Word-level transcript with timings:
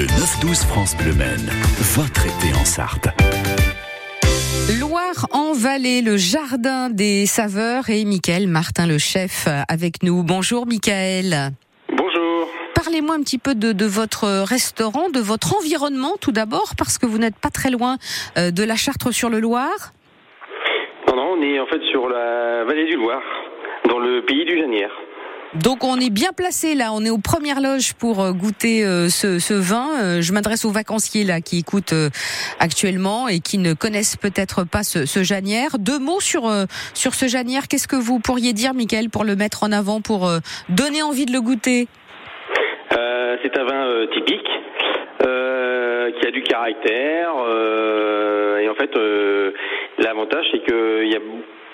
Le 0.00 0.06
9-12 0.06 0.66
France 0.66 0.96
Bleu 0.96 1.12
Maine, 1.12 1.50
votre 1.94 2.24
été 2.24 2.56
en 2.58 2.64
Sarthe. 2.64 3.08
Loire 4.80 5.26
en 5.30 5.52
Vallée, 5.52 6.00
le 6.00 6.16
jardin 6.16 6.88
des 6.88 7.26
saveurs 7.26 7.90
et 7.90 8.06
Michael 8.06 8.46
Martin 8.46 8.86
le 8.86 8.96
chef 8.96 9.46
avec 9.68 10.02
nous. 10.02 10.22
Bonjour 10.22 10.66
Michael. 10.66 11.52
Bonjour. 11.92 12.48
Parlez-moi 12.74 13.14
un 13.14 13.20
petit 13.20 13.36
peu 13.36 13.54
de, 13.54 13.72
de, 13.72 13.84
votre 13.84 14.26
restaurant, 14.42 15.10
de 15.10 15.20
votre 15.20 15.54
environnement 15.58 16.16
tout 16.18 16.32
d'abord, 16.32 16.72
parce 16.78 16.96
que 16.96 17.04
vous 17.04 17.18
n'êtes 17.18 17.38
pas 17.38 17.50
très 17.50 17.68
loin 17.70 17.98
euh, 18.38 18.50
de 18.50 18.64
la 18.64 18.76
Chartre 18.76 19.12
sur 19.12 19.28
le 19.28 19.38
Loir. 19.38 19.92
Non, 21.08 21.16
non, 21.16 21.36
on 21.36 21.42
est 21.42 21.60
en 21.60 21.66
fait 21.66 21.82
sur 21.90 22.08
la 22.08 22.64
vallée 22.64 22.86
du 22.86 22.96
Loir, 22.96 23.20
dans 23.86 23.98
le 23.98 24.24
pays 24.24 24.46
du 24.46 24.56
Janière. 24.56 24.92
Donc 25.54 25.82
on 25.82 25.96
est 25.96 26.10
bien 26.10 26.30
placé 26.36 26.76
là, 26.76 26.90
on 26.92 27.04
est 27.04 27.10
aux 27.10 27.18
premières 27.18 27.60
loges 27.60 27.94
pour 27.94 28.20
euh, 28.20 28.30
goûter 28.32 28.84
euh, 28.84 29.08
ce, 29.08 29.52
vin. 29.54 29.88
Euh, 30.00 30.22
je 30.22 30.32
m'adresse 30.32 30.64
aux 30.64 30.70
vacanciers 30.70 31.24
là 31.24 31.40
qui 31.40 31.58
écoutent 31.58 31.94
actuellement 32.60 33.26
et 33.26 33.40
qui 33.40 33.58
ne 33.58 33.74
connaissent 33.74 34.16
peut-être 34.16 34.62
pas 34.62 34.84
ce, 34.84 35.06
ce 35.06 35.24
Janière. 35.24 35.78
Deux 35.80 35.98
mots 35.98 36.20
sur 36.20 36.48
sur 36.94 37.14
ce 37.14 37.26
Janière. 37.26 37.66
Qu'est-ce 37.68 37.88
que 37.88 37.96
vous 37.96 38.20
pourriez 38.20 38.52
dire, 38.52 38.74
Michael, 38.74 39.10
pour 39.10 39.24
le 39.24 39.34
mettre 39.34 39.64
en 39.64 39.72
avant, 39.72 40.00
pour 40.00 40.30
donner 40.68 41.02
envie 41.02 41.26
de 41.26 41.32
le 41.32 41.40
goûter? 41.40 41.88
C'est 43.42 43.58
un 43.58 43.64
vin 43.64 44.06
typique 44.14 44.48
qui 45.18 46.26
a 46.26 46.30
du 46.30 46.42
caractère 46.42 47.30
et 48.60 48.68
en 48.68 48.74
fait 48.74 48.90
l'avantage 49.98 50.46
c'est 50.52 50.62
qu'il 50.64 51.10
y 51.10 51.16
a 51.16 51.20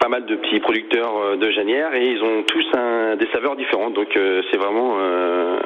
pas 0.06 0.20
mal 0.20 0.26
de 0.26 0.36
petits 0.36 0.60
producteurs 0.60 1.16
euh, 1.16 1.36
de 1.36 1.50
Janière 1.50 1.92
et 1.92 2.06
ils 2.06 2.22
ont 2.22 2.44
tous 2.44 2.64
un, 2.78 3.16
des 3.16 3.26
saveurs 3.32 3.56
différentes. 3.56 3.94
Donc 3.94 4.16
euh, 4.16 4.40
c'est 4.52 4.56
vraiment 4.56 4.94
euh, 5.00 5.58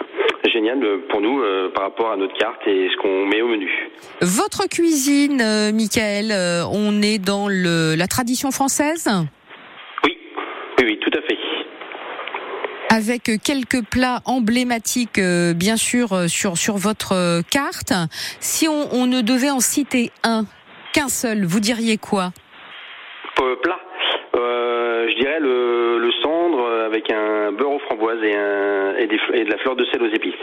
génial 0.50 0.80
pour 1.10 1.20
nous 1.20 1.42
par 1.74 1.84
rapport 1.84 2.10
à 2.10 2.16
notre 2.16 2.32
carte 2.38 2.66
et 2.66 2.88
ce 2.90 2.96
qu'on 3.02 3.26
met 3.26 3.42
au 3.42 3.48
menu. 3.48 3.70
Votre 4.22 4.66
cuisine, 4.66 5.42
Michael, 5.74 6.32
on 6.72 7.02
est 7.02 7.18
dans 7.18 7.48
le, 7.48 7.94
la 7.96 8.06
tradition 8.06 8.50
française? 8.50 9.08
Oui, 10.04 10.16
oui, 10.78 10.84
oui, 10.86 10.98
tout 11.00 11.10
à 11.18 11.20
fait 11.22 11.36
avec 12.92 13.30
quelques 13.44 13.84
plats 13.88 14.20
emblématiques, 14.24 15.20
bien 15.54 15.76
sûr, 15.76 16.28
sur 16.28 16.56
sur 16.56 16.76
votre 16.76 17.40
carte. 17.48 17.92
Si 18.40 18.66
on, 18.66 18.88
on 18.92 19.06
ne 19.06 19.20
devait 19.20 19.50
en 19.50 19.60
citer 19.60 20.10
un, 20.24 20.44
qu'un 20.92 21.08
seul, 21.08 21.44
vous 21.44 21.60
diriez 21.60 21.98
quoi? 21.98 22.32
Plat 23.62 23.78
je 25.10 25.18
dirais 25.20 25.40
le, 25.40 25.98
le, 25.98 26.12
cendre 26.22 26.79
avec 26.90 27.10
un 27.10 27.52
beurre 27.52 27.72
aux 27.72 27.78
framboises 27.78 28.22
et, 28.22 28.34
un, 28.34 28.96
et, 28.96 29.06
des, 29.06 29.20
et, 29.34 29.44
de 29.44 29.50
la 29.50 29.58
fleur 29.58 29.76
de 29.76 29.84
sel 29.86 30.02
aux 30.02 30.12
épices. 30.12 30.34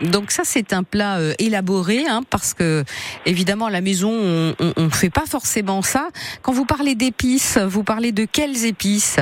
Donc 0.00 0.30
ça 0.30 0.44
c'est 0.44 0.72
un 0.72 0.84
plat 0.84 1.18
euh, 1.18 1.32
élaboré 1.40 2.06
hein, 2.08 2.20
parce 2.30 2.54
que 2.54 2.84
évidemment 3.26 3.66
à 3.66 3.70
la 3.70 3.80
maison 3.80 4.10
on 4.10 4.82
ne 4.82 4.90
fait 4.90 5.10
pas 5.10 5.26
forcément 5.28 5.82
ça. 5.82 6.08
Quand 6.42 6.52
vous 6.52 6.64
parlez 6.64 6.94
d'épices, 6.94 7.58
vous 7.58 7.82
parlez 7.82 8.12
de 8.12 8.24
quelles 8.24 8.64
épices? 8.64 9.18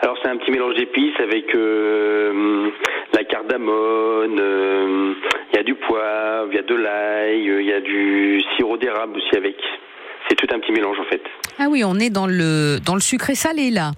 Alors 0.00 0.16
c'est 0.22 0.28
un 0.28 0.36
petit 0.36 0.50
mélange 0.52 0.74
d'épices 0.76 1.18
avec 1.20 1.54
euh, 1.54 2.70
la 3.12 3.24
cardamone, 3.24 4.38
euh, 4.40 5.14
il 5.52 5.56
y 5.56 5.60
a 5.60 5.62
du 5.62 5.74
poivre, 5.74 6.48
il 6.50 6.56
y 6.56 6.58
a 6.58 6.62
de 6.62 6.74
l'ail, 6.74 7.44
il 7.60 7.66
y 7.66 7.72
a 7.72 7.80
du 7.80 8.40
sirop 8.56 8.76
d'érable 8.76 9.16
aussi 9.16 9.36
avec. 9.36 9.56
C'est 10.28 10.36
tout 10.36 10.46
un 10.54 10.60
petit 10.60 10.72
mélange 10.72 10.98
en 10.98 11.04
fait. 11.10 11.22
Ah 11.58 11.66
oui, 11.68 11.82
on 11.84 11.96
est 11.96 12.10
dans 12.10 12.26
le 12.26 12.78
dans 12.84 12.94
le 12.94 13.00
sucré 13.00 13.34
salé 13.34 13.70
là. 13.70 13.92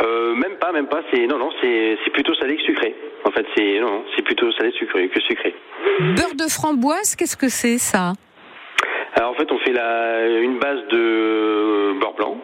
Euh, 0.00 0.34
même 0.34 0.56
pas, 0.56 0.72
même 0.72 0.88
pas. 0.88 1.02
C'est 1.12 1.26
non, 1.26 1.38
non, 1.38 1.50
c'est 1.60 2.12
plutôt 2.12 2.34
salé 2.34 2.56
que 2.56 2.62
sucré. 2.62 2.94
En 3.24 3.30
fait, 3.30 3.46
c'est 3.56 3.80
non, 3.80 4.04
c'est 4.16 4.22
plutôt 4.22 4.50
salé 4.52 4.72
sucré 4.72 5.08
que 5.08 5.20
sucré. 5.20 5.54
Beurre 6.16 6.34
de 6.34 6.50
framboise, 6.50 7.14
qu'est-ce 7.16 7.36
que 7.36 7.48
c'est 7.48 7.78
ça? 7.78 8.12
Alors 9.14 9.30
en 9.30 9.34
fait, 9.34 9.50
on 9.52 9.58
fait 9.58 9.72
la 9.72 10.26
une 10.26 10.58
base 10.58 10.80
de 10.90 11.98
beurre 12.00 12.14
blanc 12.14 12.36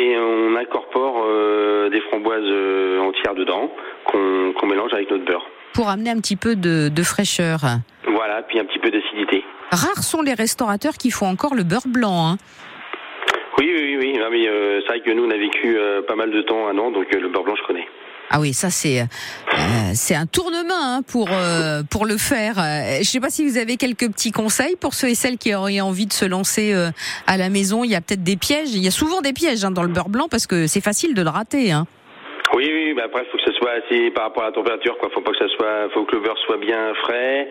et 0.00 0.16
on 0.18 0.56
incorpore 0.56 1.24
euh, 1.24 1.88
des 1.88 2.00
framboises 2.02 2.42
euh, 2.44 3.00
entières 3.00 3.34
dedans 3.34 3.70
qu'on 4.04 4.52
qu'on 4.52 4.66
mélange 4.66 4.92
avec 4.92 5.10
notre 5.10 5.24
beurre. 5.24 5.46
Pour 5.72 5.88
amener 5.88 6.10
un 6.10 6.18
petit 6.18 6.36
peu 6.36 6.54
de, 6.56 6.88
de 6.88 7.02
fraîcheur. 7.02 7.60
Voilà, 8.06 8.42
puis 8.42 8.60
un 8.60 8.64
petit 8.64 8.78
peu 8.78 8.90
d'acidité. 8.90 9.42
Rares 9.70 10.04
sont 10.04 10.22
les 10.22 10.34
restaurateurs 10.34 10.94
qui 10.94 11.10
font 11.10 11.26
encore 11.26 11.54
le 11.54 11.64
beurre 11.64 11.88
blanc. 11.88 12.28
Hein. 12.28 12.36
Mais 14.30 14.48
euh, 14.48 14.80
c'est 14.82 14.88
vrai 14.88 15.00
que 15.00 15.10
nous, 15.10 15.24
on 15.24 15.30
a 15.30 15.36
vécu 15.36 15.76
euh, 15.76 16.02
pas 16.02 16.16
mal 16.16 16.30
de 16.30 16.42
temps 16.42 16.66
à 16.68 16.72
Nantes, 16.72 16.94
donc 16.94 17.06
euh, 17.14 17.20
le 17.20 17.28
beurre 17.28 17.44
blanc, 17.44 17.54
je 17.56 17.66
connais. 17.66 17.86
Ah 18.30 18.40
oui, 18.40 18.54
ça 18.54 18.70
c'est 18.70 19.00
euh, 19.00 19.04
c'est 19.94 20.14
un 20.14 20.26
tournement 20.26 20.74
hein, 20.80 21.02
pour 21.06 21.28
pour 21.90 22.06
le 22.06 22.16
faire. 22.16 22.54
Je 22.56 23.00
ne 23.00 23.04
sais 23.04 23.20
pas 23.20 23.28
si 23.28 23.46
vous 23.46 23.58
avez 23.58 23.76
quelques 23.76 24.10
petits 24.10 24.32
conseils 24.32 24.76
pour 24.76 24.94
ceux 24.94 25.08
et 25.08 25.14
celles 25.14 25.36
qui 25.36 25.54
auraient 25.54 25.82
envie 25.82 26.06
de 26.06 26.12
se 26.12 26.24
lancer 26.24 26.74
à 27.26 27.36
la 27.36 27.50
maison. 27.50 27.84
Il 27.84 27.90
y 27.90 27.94
a 27.94 28.00
peut-être 28.00 28.24
des 28.24 28.36
pièges. 28.36 28.74
Il 28.74 28.82
y 28.82 28.88
a 28.88 28.90
souvent 28.90 29.20
des 29.20 29.34
pièges 29.34 29.64
hein, 29.64 29.70
dans 29.70 29.82
le 29.82 29.88
beurre 29.88 30.08
blanc 30.08 30.26
parce 30.30 30.46
que 30.46 30.66
c'est 30.66 30.80
facile 30.82 31.14
de 31.14 31.22
le 31.22 31.28
rater. 31.28 31.70
Hein. 31.70 31.86
Oui, 32.54 32.70
oui, 32.72 32.94
bah 32.94 33.02
après, 33.06 33.24
il 33.26 33.30
faut 33.30 33.38
que 33.38 33.50
ce 33.50 33.58
soit 33.58 33.72
assez 33.72 34.10
par 34.10 34.24
rapport 34.24 34.44
à 34.44 34.46
la 34.46 34.52
température, 34.52 34.96
quoi. 34.98 35.10
Faut 35.12 35.22
pas 35.22 35.32
que 35.32 35.38
ça 35.38 35.48
soit, 35.48 35.88
faut 35.92 36.04
que 36.04 36.14
le 36.14 36.22
beurre 36.22 36.38
soit 36.46 36.58
bien 36.58 36.94
frais 37.02 37.48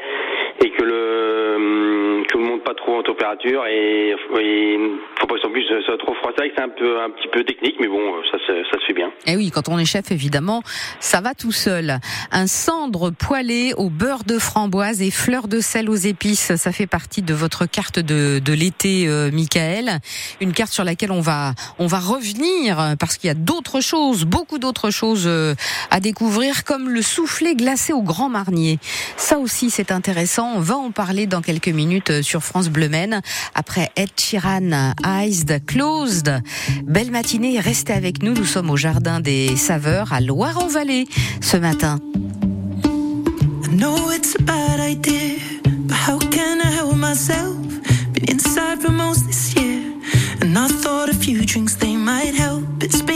et 0.63 0.71
que 0.83 0.89
le 0.89 1.55
hum, 1.55 2.25
que 2.27 2.37
le 2.37 2.43
monte 2.43 2.63
pas 2.63 2.73
trop 2.73 2.97
en 2.97 3.03
température 3.03 3.65
et, 3.65 4.09
et 4.11 4.77
faut 5.19 5.27
pas 5.27 5.35
que 5.35 5.47
plus 5.47 5.63
soit 5.85 5.97
trop 5.97 6.13
froid. 6.15 6.31
C'est 6.35 6.61
un 6.61 6.69
peu 6.69 7.01
un 7.01 7.09
petit 7.09 7.27
peu 7.31 7.43
technique, 7.43 7.75
mais 7.79 7.87
bon, 7.87 7.99
ça, 8.31 8.37
se 8.39 8.85
fait 8.87 8.93
bien. 8.93 9.11
Et 9.25 9.35
oui, 9.35 9.51
quand 9.51 9.69
on 9.69 9.77
est 9.77 9.85
chef, 9.85 10.11
évidemment, 10.11 10.61
ça 10.99 11.21
va 11.21 11.33
tout 11.33 11.51
seul. 11.51 11.99
Un 12.31 12.47
cendre 12.47 13.11
poêlé 13.11 13.73
au 13.77 13.89
beurre 13.89 14.23
de 14.25 14.37
framboise 14.39 15.01
et 15.01 15.11
fleurs 15.11 15.47
de 15.47 15.59
sel 15.59 15.89
aux 15.89 15.95
épices, 15.95 16.55
ça 16.55 16.71
fait 16.71 16.87
partie 16.87 17.21
de 17.21 17.33
votre 17.33 17.65
carte 17.65 17.99
de, 17.99 18.39
de 18.39 18.53
l'été, 18.53 19.05
euh, 19.07 19.31
Michael. 19.31 19.99
Une 20.41 20.53
carte 20.53 20.71
sur 20.71 20.83
laquelle 20.83 21.11
on 21.11 21.21
va 21.21 21.53
on 21.79 21.87
va 21.87 21.99
revenir 21.99 22.95
parce 22.99 23.17
qu'il 23.17 23.27
y 23.27 23.31
a 23.31 23.35
d'autres 23.35 23.81
choses, 23.81 24.25
beaucoup 24.25 24.59
d'autres 24.59 24.89
choses 24.89 25.25
euh, 25.27 25.55
à 25.91 25.99
découvrir, 25.99 26.63
comme 26.63 26.89
le 26.89 27.01
soufflé 27.01 27.55
glacé 27.55 27.93
au 27.93 28.01
Grand 28.01 28.29
Marnier. 28.29 28.79
Ça 29.17 29.37
aussi, 29.39 29.69
c'est 29.69 29.91
intéressant. 29.91 30.59
En 30.77 30.91
parler 30.91 31.27
dans 31.27 31.41
quelques 31.41 31.69
minutes 31.69 32.09
euh, 32.09 32.21
sur 32.21 32.43
France 32.43 32.69
Bleu 32.69 32.89
Maine. 32.89 33.21
Après 33.55 33.91
Ed 33.95 34.09
Sheeran, 34.17 34.93
Eyes 35.05 35.45
Closed. 35.65 36.41
Belle 36.83 37.11
matinée, 37.11 37.59
restez 37.59 37.93
avec 37.93 38.23
nous. 38.23 38.33
Nous 38.33 38.45
sommes 38.45 38.69
au 38.69 38.77
Jardin 38.77 39.19
des 39.19 39.55
Saveurs 39.55 40.13
à 40.13 40.21
Loire-en-Vallée 40.21 41.07
ce 41.41 41.57
matin. 41.57 41.99
I 42.85 43.75
know 43.75 44.11
it's 44.11 44.35
a 44.35 44.43
bad 44.43 44.79
idea, 44.79 45.39
but 45.63 45.97
how 45.97 46.19
can 46.19 46.61
I 46.61 46.71
help 46.71 46.95
myself? 46.95 47.55
Been 48.13 48.29
inside 48.29 48.81
for 48.81 48.91
most 48.91 49.25
this 49.25 49.55
year, 49.55 49.81
and 50.41 50.57
I 50.57 50.67
thought 50.67 51.09
a 51.09 51.13
few 51.15 51.45
drinks 51.45 51.75
they 51.75 51.95
might 51.95 52.35
help. 52.35 52.63
It's 52.83 53.01
been 53.01 53.12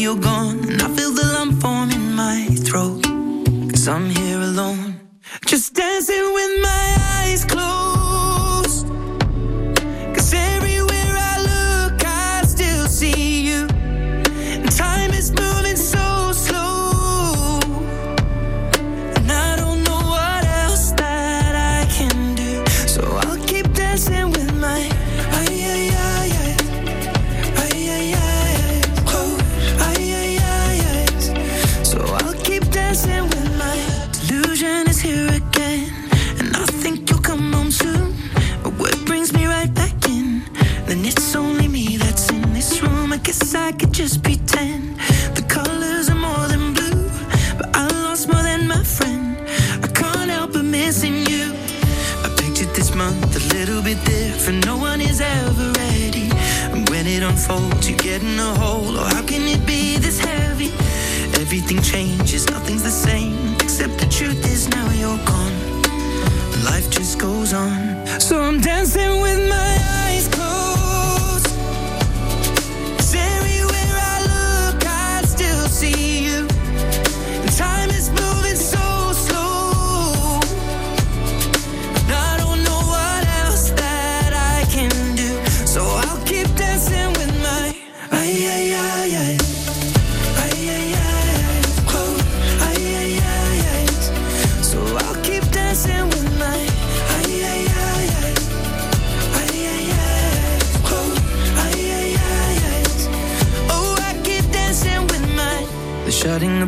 you're 0.00 0.16
gone, 0.16 0.58
and 0.66 0.80
I 0.80 0.88
feel 0.96 1.12
the 1.12 1.26
lump 1.34 1.60
form 1.60 1.90
in 1.90 2.14
my 2.14 2.46
throat. 2.66 3.02
Cause 3.70 3.86
I'm 3.86 4.08
here 4.08 4.40
alone, 4.40 4.98
just 5.44 5.74
dancing 5.74 6.32
with 6.32 6.39
Then 40.90 41.04
it's 41.04 41.36
only 41.36 41.68
me 41.68 41.98
that's 41.98 42.28
in 42.30 42.52
this 42.52 42.82
room. 42.82 43.12
I 43.12 43.18
guess 43.18 43.54
I 43.54 43.70
could 43.70 43.92
just 43.92 44.24
pretend. 44.24 44.98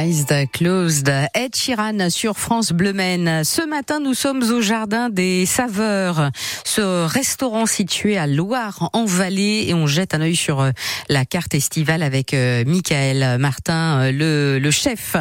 Eyes 0.00 0.48
Closed, 0.50 1.12
Ed 1.34 1.54
Sheeran 1.54 2.08
sur 2.08 2.38
France 2.38 2.72
Bleu 2.72 2.94
Maine. 2.94 3.44
Ce 3.44 3.60
matin, 3.60 4.00
nous 4.00 4.14
sommes 4.14 4.42
au 4.50 4.62
Jardin 4.62 5.10
des 5.10 5.44
Saveurs, 5.44 6.30
ce 6.64 7.06
restaurant 7.06 7.66
situé 7.66 8.16
à 8.16 8.26
Loire-en-Vallée 8.26 9.66
et 9.68 9.74
on 9.74 9.86
jette 9.86 10.14
un 10.14 10.22
œil 10.22 10.36
sur 10.36 10.60
euh, 10.60 10.70
la 11.10 11.26
carte 11.26 11.54
estivale 11.54 12.02
avec 12.02 12.32
euh, 12.32 12.64
Michael 12.66 13.38
Martin, 13.38 14.00
euh, 14.00 14.12
le, 14.12 14.58
le 14.58 14.70
chef. 14.70 15.16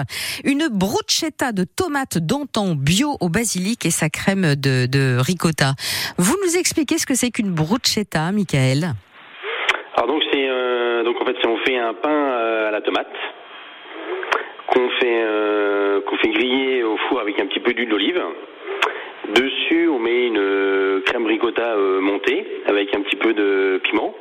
Une 0.45 0.69
bruschetta 0.71 1.51
de 1.51 1.65
tomates 1.65 2.17
d'antan 2.17 2.75
bio 2.75 3.17
au 3.19 3.27
basilic 3.27 3.85
et 3.85 3.91
sa 3.91 4.09
crème 4.09 4.55
de, 4.55 4.85
de 4.85 5.17
ricotta. 5.19 5.73
Vous 6.17 6.37
nous 6.45 6.57
expliquez 6.57 6.97
ce 6.99 7.05
que 7.05 7.15
c'est 7.15 7.31
qu'une 7.31 7.51
bruschetta, 7.51 8.31
Michael? 8.31 8.93
Alors 9.97 10.07
donc 10.07 10.21
c'est 10.31 10.47
euh, 10.47 11.03
donc 11.03 11.17
en 11.21 11.25
fait 11.25 11.35
c'est 11.41 11.47
on 11.49 11.57
fait 11.65 11.77
un 11.77 11.93
pain 12.01 12.67
à 12.69 12.71
la 12.71 12.79
tomate 12.79 13.07
qu'on 14.89 14.99
fait 15.05 15.21
euh, 15.23 16.01
qu'on 16.01 16.17
fait 16.17 16.29
griller 16.29 16.83
au 16.83 16.97
four 17.07 17.19
avec 17.21 17.39
un 17.39 17.45
petit 17.45 17.59
peu 17.59 17.73
d'huile 17.73 17.89
d'olive. 17.89 18.21
Dessus 19.35 19.87
on 19.89 19.99
met 19.99 20.27
une 20.27 20.37
euh, 20.39 21.01
crème 21.05 21.25
ricotta 21.25 21.61
euh, 21.75 22.01
montée 22.01 22.45
avec 22.67 22.95
un 22.95 23.01
petit 23.01 23.15
peu 23.15 23.33
de 23.33 23.79
piment. 23.83 24.13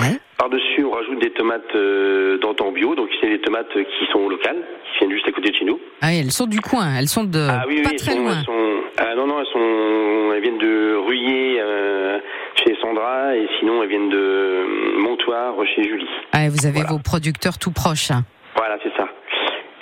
Ouais. 0.00 0.16
Par-dessus 0.38 0.84
on 0.84 0.90
rajoute 0.90 1.18
des 1.20 1.30
tomates 1.30 1.74
euh, 1.74 2.38
d'antan 2.38 2.70
bio, 2.72 2.94
donc 2.94 3.08
c'est 3.20 3.28
des 3.28 3.40
tomates 3.40 3.72
qui 3.72 4.12
sont 4.12 4.28
locales, 4.28 4.62
qui 4.92 4.98
viennent 5.00 5.12
juste 5.12 5.28
à 5.28 5.32
côté 5.32 5.50
de 5.50 5.56
chez 5.56 5.64
nous. 5.64 5.80
Ah, 6.00 6.12
elles 6.14 6.30
sont 6.30 6.46
du 6.46 6.60
coin, 6.60 6.86
elles 6.98 7.08
sont 7.08 7.24
de 7.24 7.46
ah 7.50 7.64
oui, 7.66 7.82
pas 7.82 7.90
elles 7.90 7.96
très 7.98 8.12
sont, 8.12 8.20
loin. 8.22 8.34
elles 8.38 8.44
sont- 8.44 8.82
ah, 8.98 9.14
non, 9.16 9.26
non, 9.26 9.40
elles 9.40 9.52
sont, 9.52 10.32
elles 10.34 10.42
viennent 10.42 10.58
de 10.58 10.96
Ruyer 11.06 11.60
euh, 11.60 12.18
chez 12.64 12.76
Sandra 12.80 13.36
et 13.36 13.48
sinon 13.58 13.82
elles 13.82 13.88
viennent 13.88 14.10
de 14.10 14.98
Montoire 14.98 15.54
chez 15.74 15.82
Julie. 15.82 16.06
Ah, 16.32 16.48
vous 16.48 16.66
avez 16.66 16.80
Voilà. 16.80 16.90
vos 16.92 16.98
producteurs 16.98 17.58
tout 17.58 17.72
proches. 17.72 18.10
hein. 18.10 18.22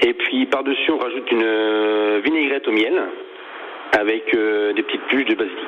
Et 0.03 0.15
puis 0.15 0.47
par-dessus, 0.47 0.91
on 0.93 0.99
rajoute 0.99 1.31
une 1.31 1.43
euh, 1.45 2.21
vinaigrette 2.25 2.67
au 2.69 2.73
miel 2.73 2.95
avec 3.99 4.23
euh, 4.35 4.73
des 4.73 4.83
petites 4.83 5.07
puces 5.09 5.27
de 5.27 5.35
basilic. 5.35 5.59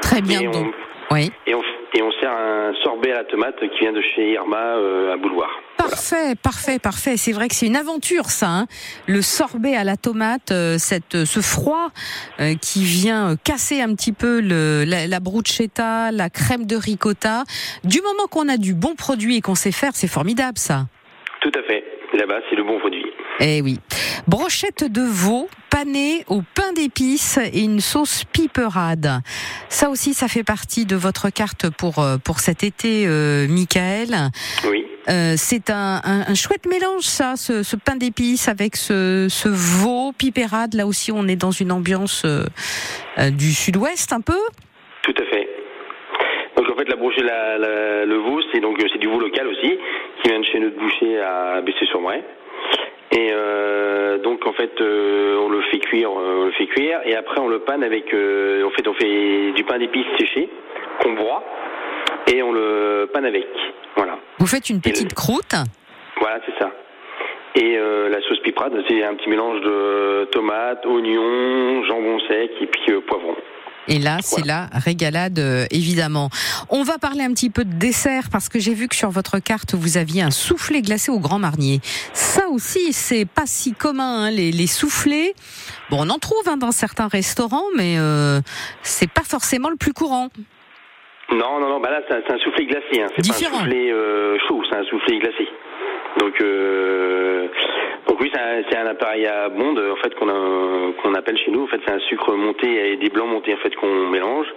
Très 0.00 0.20
bien 0.20 0.40
Et 0.42 0.48
on, 0.48 0.50
donc. 0.50 0.74
Oui. 1.10 1.30
et, 1.46 1.54
on, 1.54 1.62
et 1.94 2.02
on 2.02 2.10
sert 2.20 2.32
un 2.32 2.72
sorbet 2.82 3.12
à 3.12 3.16
la 3.18 3.24
tomate 3.24 3.58
qui 3.60 3.80
vient 3.80 3.92
de 3.92 4.00
chez 4.00 4.32
Irma 4.32 4.56
euh, 4.76 5.12
à 5.12 5.16
Bouloir. 5.16 5.48
Parfait, 5.76 6.34
parfait, 6.42 6.78
parfait. 6.78 7.16
C'est 7.16 7.32
vrai 7.32 7.48
que 7.48 7.54
c'est 7.54 7.66
une 7.66 7.76
aventure, 7.76 8.26
ça. 8.26 8.46
hein. 8.48 8.66
Le 9.08 9.20
sorbet 9.20 9.74
à 9.74 9.84
la 9.84 9.96
tomate, 9.96 10.50
euh, 10.52 10.76
cette, 10.78 11.24
ce 11.24 11.40
froid 11.40 11.88
euh, 12.40 12.54
qui 12.60 12.84
vient 12.84 13.36
casser 13.44 13.80
un 13.80 13.94
petit 13.94 14.12
peu 14.12 14.40
le, 14.40 14.84
la, 14.86 15.06
la 15.06 15.20
bruschetta, 15.20 16.12
la 16.12 16.30
crème 16.30 16.66
de 16.66 16.76
ricotta. 16.76 17.42
Du 17.84 18.00
moment 18.00 18.26
qu'on 18.30 18.48
a 18.48 18.56
du 18.56 18.74
bon 18.74 18.94
produit 18.96 19.36
et 19.38 19.40
qu'on 19.40 19.54
sait 19.54 19.72
faire, 19.72 19.92
c'est 19.94 20.08
formidable, 20.08 20.56
ça. 20.58 20.86
Tout 21.40 21.52
à 21.58 21.62
fait. 21.64 21.84
Là-bas, 22.14 22.40
c'est 22.48 22.56
le 22.56 22.62
bon 22.64 22.78
produit. 22.78 23.04
Eh 23.40 23.60
oui. 23.62 23.78
Brochette 24.28 24.84
de 24.84 25.02
veau 25.02 25.48
panée 25.70 26.24
au 26.28 26.42
pain 26.54 26.72
d'épices 26.74 27.38
et 27.52 27.60
une 27.62 27.80
sauce 27.80 28.24
piperade. 28.32 29.20
Ça 29.68 29.88
aussi, 29.90 30.14
ça 30.14 30.28
fait 30.28 30.44
partie 30.44 30.84
de 30.86 30.94
votre 30.96 31.30
carte 31.30 31.70
pour 31.70 31.98
euh, 31.98 32.18
pour 32.18 32.38
cet 32.40 32.62
été, 32.62 33.04
euh, 33.06 33.48
Michael. 33.48 34.30
Oui. 34.68 34.86
Euh, 35.08 35.34
c'est 35.36 35.70
un, 35.70 36.00
un, 36.04 36.20
un 36.28 36.34
chouette 36.34 36.66
mélange, 36.66 37.02
ça, 37.02 37.34
ce, 37.36 37.64
ce 37.64 37.74
pain 37.74 37.96
d'épices 37.96 38.46
avec 38.46 38.76
ce, 38.76 39.26
ce 39.28 39.48
veau 39.48 40.12
pipérade. 40.12 40.74
Là 40.74 40.86
aussi, 40.86 41.10
on 41.10 41.26
est 41.26 41.34
dans 41.34 41.50
une 41.50 41.72
ambiance 41.72 42.22
euh, 42.24 42.44
du 43.30 43.52
sud-ouest 43.52 44.12
un 44.12 44.20
peu. 44.20 44.38
Tout 45.02 45.14
à 45.18 45.24
fait. 45.24 45.48
Donc 46.56 46.70
en 46.70 46.76
fait, 46.78 46.88
la 46.88 46.94
brochette, 46.96 47.24
la, 47.24 47.58
la- 47.58 48.04
le 48.04 48.16
veau, 48.18 48.40
c'est 48.52 48.60
donc 48.60 48.76
c'est 48.92 48.98
du 49.00 49.08
veau 49.08 49.18
local 49.18 49.48
aussi, 49.48 49.76
qui 50.22 50.28
vient 50.28 50.38
de 50.38 50.44
chez 50.44 50.60
notre 50.60 50.78
boucher 50.78 51.18
à 51.18 51.60
Bessé-sur-Bray. 51.62 52.22
Et 53.14 53.30
euh, 53.32 54.18
donc 54.18 54.46
en 54.46 54.52
fait, 54.52 54.80
euh, 54.80 55.36
on 55.38 55.48
le 55.50 55.60
fait 55.70 55.78
cuire, 55.80 56.10
euh, 56.10 56.40
on 56.42 56.44
le 56.46 56.52
fait 56.52 56.66
cuire, 56.66 57.00
et 57.04 57.14
après 57.14 57.40
on 57.40 57.48
le 57.48 57.58
panne 57.60 57.84
avec, 57.84 58.12
euh, 58.14 58.64
en 58.64 58.70
fait, 58.70 58.88
on 58.88 58.94
fait 58.94 59.52
du 59.52 59.64
pain 59.64 59.78
d'épices 59.78 60.06
séché 60.18 60.48
qu'on 61.02 61.12
broie, 61.12 61.44
et 62.32 62.42
on 62.42 62.52
le 62.52 63.10
panne 63.12 63.26
avec. 63.26 63.46
Voilà, 63.96 64.18
Vous 64.38 64.46
faites 64.46 64.70
une 64.70 64.80
petite 64.80 65.12
croûte. 65.14 65.54
voilà, 66.18 66.40
c'est 66.46 66.58
ça. 66.58 66.70
Et 67.54 67.76
la 67.76 68.18
sauce 68.22 68.40
piperade, 68.40 68.72
c'est 68.88 69.04
un 69.04 69.14
petit 69.14 69.28
mélange 69.28 69.60
de 69.60 70.24
tomates, 70.32 70.86
oignons, 70.86 71.84
jambon 71.84 72.18
sec 72.20 72.50
et 72.62 72.66
puis 72.66 72.92
poivron. 73.06 73.36
Et 73.88 73.98
là, 73.98 74.18
c'est 74.22 74.46
la 74.46 74.68
régalade, 74.72 75.38
euh, 75.38 75.66
évidemment. 75.70 76.30
On 76.70 76.82
va 76.84 76.98
parler 76.98 77.22
un 77.22 77.32
petit 77.32 77.50
peu 77.50 77.64
de 77.64 77.72
dessert 77.74 78.24
parce 78.30 78.48
que 78.48 78.58
j'ai 78.60 78.74
vu 78.74 78.86
que 78.88 78.94
sur 78.94 79.10
votre 79.10 79.38
carte, 79.40 79.74
vous 79.74 79.96
aviez 79.96 80.22
un 80.22 80.30
soufflé 80.30 80.82
glacé 80.82 81.10
au 81.10 81.18
Grand 81.18 81.38
Marnier. 81.38 81.80
Ça 82.12 82.48
aussi, 82.48 82.92
c'est 82.92 83.24
pas 83.24 83.46
si 83.46 83.72
commun, 83.74 84.24
hein, 84.26 84.30
les, 84.30 84.52
les 84.52 84.66
soufflés. 84.68 85.34
Bon, 85.90 85.98
on 86.00 86.10
en 86.10 86.18
trouve 86.18 86.48
hein, 86.48 86.56
dans 86.56 86.70
certains 86.72 87.08
restaurants, 87.08 87.64
mais 87.76 87.96
euh, 87.98 88.40
c'est 88.82 89.10
pas 89.10 89.24
forcément 89.24 89.68
le 89.68 89.76
plus 89.76 89.92
courant. 89.92 90.28
Non, 91.30 91.60
non, 91.60 91.68
non, 91.68 91.80
bah 91.80 91.90
là 91.90 92.00
c'est 92.08 92.14
un, 92.14 92.34
un 92.34 92.38
soufflé 92.40 92.66
glacé, 92.66 93.00
hein. 93.02 93.06
c'est 93.08 93.16
pas 93.16 93.22
Différent. 93.22 93.56
un 93.56 93.60
soufflé 93.60 93.90
euh, 93.90 94.36
chaud, 94.48 94.62
c'est 94.70 94.76
un 94.76 94.84
soufflé 94.84 95.18
glacé. 95.18 95.48
Donc, 96.20 96.34
euh, 96.42 97.48
donc 98.12 98.20
oui, 98.20 98.30
c'est 98.34 98.76
un, 98.76 98.84
un 98.84 98.90
appareil 98.90 99.24
à 99.24 99.48
bonde 99.48 99.78
en 99.78 99.96
fait 99.96 100.14
qu'on 100.16 100.26
qu'on 101.00 101.14
appelle 101.14 101.38
chez 101.38 101.50
nous. 101.50 101.62
En 101.62 101.66
fait, 101.66 101.80
c'est 101.86 101.94
un 101.94 101.98
sucre 102.00 102.34
monté 102.34 102.92
et 102.92 102.96
des 102.98 103.08
blancs 103.08 103.26
montés 103.26 103.54
en 103.54 103.56
fait 103.56 103.74
qu'on 103.74 104.10
mélange. 104.10 104.48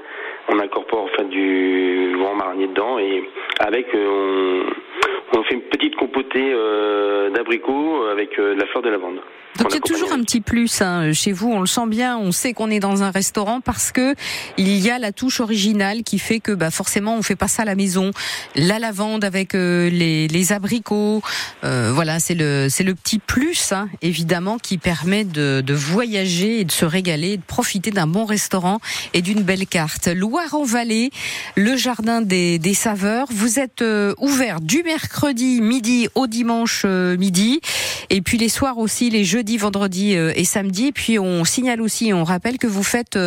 On 0.50 0.59
incorpore 0.59 1.03
en 1.03 1.07
fait 1.07 1.24
du 1.29 2.17
grand 2.19 2.35
marnier 2.35 2.67
dedans 2.67 3.00
et 3.00 3.24
avec 3.62 3.95
euh, 3.95 4.65
on, 4.65 5.14
on 5.34 5.44
fait 5.44 5.55
une 5.55 5.62
petite 5.62 5.96
compotée 5.96 6.53
euh, 6.53 7.29
d'abricots 7.32 8.05
avec 8.12 8.38
euh, 8.39 8.55
de 8.55 8.60
la 8.60 8.67
fleur 8.67 8.84
de 8.84 8.89
lavande. 8.89 9.20
Donc 9.58 9.67
On 9.67 9.70
il 9.70 9.75
y 9.75 9.77
a 9.77 9.79
toujours 9.79 10.12
un 10.12 10.22
petit 10.22 10.41
plus 10.41 10.82
hein, 10.82 11.13
chez 11.13 11.32
vous, 11.32 11.50
on 11.50 11.62
le 11.62 11.65
sent 11.65 11.88
bien, 11.88 12.17
on 12.17 12.34
sait 12.34 12.51
qu'on 12.51 12.70
est 12.70 12.82
dans 12.82 13.03
un 13.03 13.12
restaurant 13.12 13.62
parce 13.62 13.94
que 13.94 14.13
il 14.58 14.77
y 14.79 14.89
a 14.89 15.00
la 15.00 15.13
touche 15.13 15.39
originale 15.39 16.03
qui 16.03 16.20
fait 16.20 16.41
que 16.41 16.51
bah 16.51 16.72
forcément 16.72 17.15
on 17.15 17.22
fait 17.22 17.38
pas 17.38 17.48
ça 17.48 17.62
à 17.62 17.65
la 17.65 17.75
maison. 17.75 18.12
La 18.58 18.79
lavande 18.79 19.24
avec 19.24 19.55
euh, 19.55 19.89
les, 19.89 20.27
les 20.27 20.51
abricots, 20.51 21.22
euh, 21.63 21.91
voilà 21.94 22.20
c'est 22.20 22.36
le 22.36 22.67
c'est 22.70 22.84
le 22.84 22.96
petit 22.96 23.17
plus 23.17 23.72
hein, 23.72 23.88
évidemment 24.01 24.58
qui 24.58 24.77
permet 24.77 25.24
de, 25.24 25.62
de 25.62 25.74
voyager 25.74 26.60
et 26.60 26.65
de 26.65 26.72
se 26.74 26.84
régaler, 26.84 27.32
et 27.32 27.38
de 27.38 27.44
profiter 27.44 27.91
d'un 27.91 28.08
bon 28.08 28.25
restaurant 28.25 28.79
et 29.13 29.22
d'une 29.22 29.41
belle 29.41 29.67
carte. 29.67 30.10
Loire 30.10 30.53
en 30.53 30.65
Vallée, 30.65 31.12
le 31.55 31.77
jardin 31.77 32.22
des, 32.22 32.60
des 32.60 32.74
saveurs. 32.74 33.27
Vous 33.32 33.58
êtes 33.58 33.82
euh, 33.82 34.13
ouvert 34.20 34.60
du 34.60 34.84
mercredi 34.84 35.14
mercredi 35.15 35.62
midi 35.62 36.10
au 36.13 36.27
dimanche 36.27 36.84
midi. 36.86 37.62
Et 38.10 38.22
puis 38.22 38.38
les 38.38 38.50
soirs 38.50 38.77
aussi, 38.77 39.10
les 39.10 39.24
jeudis, 39.24 39.57
vendredis 39.57 40.13
et 40.13 40.43
samedis. 40.43 40.91
Puis 40.91 41.17
on 41.19 41.45
signale 41.45 41.81
aussi, 41.81 42.12
on 42.13 42.25
rappelle 42.25 42.57
que 42.57 42.67
vous 42.67 42.84
faites 42.84 43.17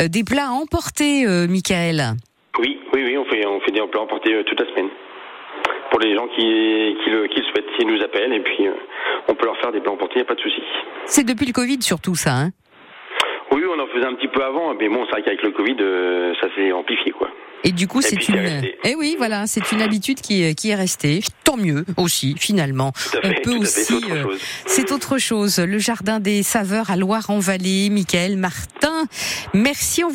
des 0.00 0.24
plats 0.24 0.48
à 0.48 0.50
emporter, 0.50 1.26
Michael. 1.48 2.16
Oui, 2.58 2.80
oui, 2.92 3.04
oui, 3.06 3.16
on 3.16 3.24
fait, 3.26 3.46
on 3.46 3.60
fait 3.60 3.70
des 3.70 3.80
plats 3.86 4.00
à 4.00 4.04
emporter 4.04 4.42
toute 4.46 4.58
la 4.58 4.66
semaine 4.66 4.88
pour 5.92 6.00
les 6.00 6.14
gens 6.16 6.26
qui, 6.26 6.42
qui, 7.04 7.10
le, 7.10 7.28
qui 7.28 7.40
le 7.40 7.46
souhaitent, 7.46 7.70
s'ils 7.78 7.86
nous 7.86 8.02
appellent, 8.02 8.32
et 8.32 8.40
puis 8.40 8.66
on 9.28 9.34
peut 9.34 9.46
leur 9.46 9.56
faire 9.58 9.72
des 9.72 9.80
plans 9.80 9.94
emportés, 9.94 10.16
il 10.16 10.18
n'y 10.18 10.22
a 10.22 10.28
pas 10.28 10.34
de 10.34 10.40
souci. 10.40 10.60
C'est 11.06 11.24
depuis 11.24 11.46
le 11.46 11.52
Covid 11.52 11.80
surtout 11.80 12.14
ça, 12.14 12.32
hein 12.32 12.50
Oui, 13.52 13.62
on 13.64 13.80
en 13.80 13.86
faisait 13.86 14.06
un 14.06 14.14
petit 14.14 14.28
peu 14.28 14.42
avant, 14.42 14.74
mais 14.74 14.88
bon, 14.88 15.06
c'est 15.06 15.12
vrai 15.12 15.22
qu'avec 15.22 15.42
le 15.42 15.52
Covid, 15.52 15.76
ça 16.40 16.48
s'est 16.56 16.72
amplifié, 16.72 17.12
quoi. 17.12 17.30
Et 17.64 17.72
du 17.72 17.88
coup, 17.88 18.02
c'est 18.02 18.28
une. 18.28 18.62
Eh 18.84 18.94
oui, 18.94 19.16
voilà, 19.18 19.46
c'est 19.46 19.72
une 19.72 19.82
habitude 19.82 20.20
qui, 20.20 20.54
qui 20.54 20.70
est 20.70 20.74
restée. 20.74 21.20
Tant 21.44 21.56
mieux 21.56 21.84
aussi, 21.96 22.34
finalement. 22.38 22.92
on 23.22 23.32
peut 23.42 23.56
aussi. 23.56 24.00
C'est 24.66 24.92
autre, 24.92 25.18
chose. 25.18 25.58
Le 25.58 25.78
jardin 25.78 26.20
des 26.20 26.42
saveurs 26.42 26.90
à 26.90 26.96
Loire-en-Vallée, 26.96 27.90
Michael 27.90 28.36
Martin. 28.36 29.06
Merci. 29.54 30.04
On 30.04 30.08
vous 30.08 30.14